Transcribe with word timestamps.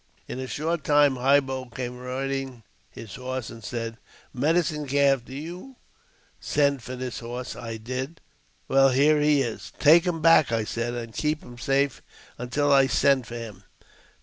In 0.27 0.39
a 0.39 0.47
short 0.47 0.83
time 0.83 1.17
High 1.17 1.41
Bull 1.41 1.69
came 1.69 1.95
riding 1.99 2.63
his 2.89 3.13
horse, 3.13 3.51
and 3.51 3.63
said, 3.63 3.99
*' 4.17 4.33
Medicine 4.33 4.87
Calf, 4.87 5.23
did 5.23 5.35
you 5.35 5.75
send 6.39 6.81
for 6.81 6.95
this 6.95 7.19
horse?" 7.19 7.55
I 7.71 7.77
did."" 7.77 8.19
Well, 8.67 8.89
here 8.89 9.21
he 9.21 9.43
is."" 9.43 9.71
Take 9.77 10.07
him 10.07 10.19
back," 10.19 10.51
I 10.51 10.63
said," 10.63 10.95
and 10.95 11.13
keep 11.13 11.43
him 11.43 11.59
safe 11.59 12.01
until 12.39 12.71
I 12.73 12.87
send 12.87 13.27
for 13.27 13.35
him." 13.37 13.63